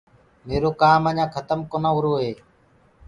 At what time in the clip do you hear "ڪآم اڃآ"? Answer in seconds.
0.81-1.25